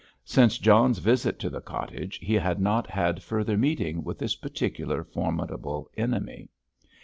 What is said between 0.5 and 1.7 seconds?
John's visit to the